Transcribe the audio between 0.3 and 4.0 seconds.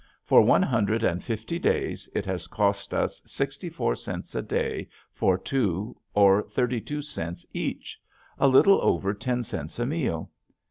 one hundred and fifty days it has cost us sixty four